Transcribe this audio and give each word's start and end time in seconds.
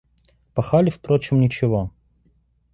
Пахали, 0.55 0.89
впрочем, 0.89 1.37
ничего. 1.39 1.91